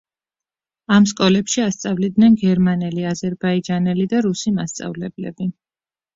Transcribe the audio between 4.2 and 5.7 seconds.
რუსი მასწავლებლები.